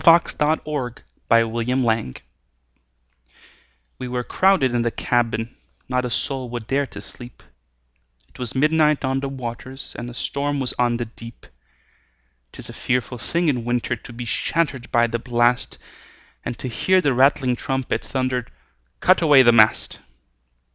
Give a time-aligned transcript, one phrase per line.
[0.03, 0.33] W X.
[0.39, 0.61] Y Z
[0.97, 1.03] Ballad
[1.43, 2.21] of the Tempest
[3.99, 5.55] WE were crowded in the cabin,
[5.89, 7.43] Not a soul would dare to sleep,
[8.29, 11.45] It was midnight on the waters, And a storm was on the deep.
[12.51, 15.77] 'Tis a fearful thing in winter To be shattered by the blast,
[16.43, 18.47] And to hear the rattling trumpet Thunder,
[19.01, 19.99] "Cut away the mast!"